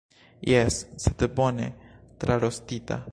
[0.51, 1.69] Jes, sed bone
[2.23, 3.03] trarostita.